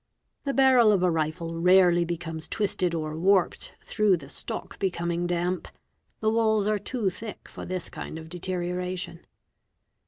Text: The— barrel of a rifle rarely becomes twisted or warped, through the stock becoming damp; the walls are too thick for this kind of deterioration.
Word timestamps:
The— 0.45 0.53
barrel 0.61 0.91
of 0.91 1.03
a 1.03 1.11
rifle 1.11 1.61
rarely 1.61 2.05
becomes 2.05 2.47
twisted 2.47 2.95
or 2.95 3.15
warped, 3.15 3.75
through 3.83 4.17
the 4.17 4.29
stock 4.29 4.79
becoming 4.79 5.27
damp; 5.27 5.67
the 6.21 6.31
walls 6.31 6.65
are 6.65 6.79
too 6.79 7.11
thick 7.11 7.47
for 7.47 7.67
this 7.67 7.87
kind 7.87 8.17
of 8.17 8.27
deterioration. 8.27 9.19